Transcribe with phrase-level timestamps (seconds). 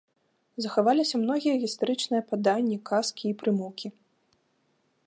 [0.65, 3.87] Захаваліся многія гістарычныя паданні, казкі і прымаўкі.